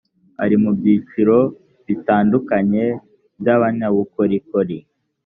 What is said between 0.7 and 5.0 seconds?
byiciro bitandukanye by abanyabukorikori